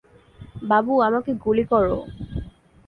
[0.63, 1.97] বাবু, আমাকে গুলি করো!